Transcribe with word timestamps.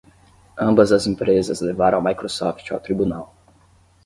Ambas 0.57 0.91
as 0.91 1.05
empresas 1.05 1.61
levaram 1.61 1.99
a 1.99 2.01
Microsoft 2.01 2.71
ao 2.71 2.79
tribunal. 2.79 3.35